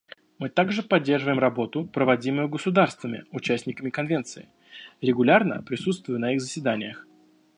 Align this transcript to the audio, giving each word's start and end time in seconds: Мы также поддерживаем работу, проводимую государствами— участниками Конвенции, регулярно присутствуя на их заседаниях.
Мы 0.39 0.49
также 0.49 0.81
поддерживаем 0.81 1.37
работу, 1.37 1.85
проводимую 1.85 2.49
государствами— 2.49 3.23
участниками 3.31 3.91
Конвенции, 3.91 4.49
регулярно 4.99 5.61
присутствуя 5.61 6.17
на 6.17 6.33
их 6.33 6.41
заседаниях. 6.41 7.05